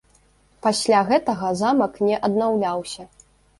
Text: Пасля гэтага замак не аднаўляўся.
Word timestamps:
Пасля 0.65 1.01
гэтага 1.09 1.53
замак 1.61 2.01
не 2.09 2.19
аднаўляўся. 2.31 3.09